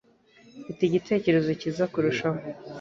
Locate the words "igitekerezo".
0.85-1.49